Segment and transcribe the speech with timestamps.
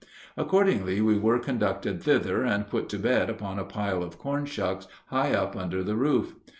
[0.35, 4.87] Accordingly we were conducted thither and put to bed upon a pile of corn shucks
[5.09, 6.33] high up under the roof.